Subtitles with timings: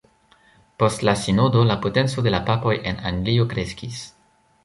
[0.83, 4.01] Post la sinodo la potenco de la papoj en Anglio kreskis.